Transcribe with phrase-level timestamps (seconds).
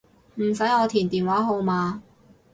[0.37, 1.99] 唔使我填電話號碼